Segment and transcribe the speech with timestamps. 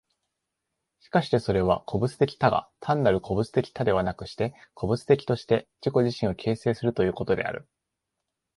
[1.01, 7.67] しかしてそれは個物的多が、単なる個物的多ではなくして、個物的として自己自身を形成するということである。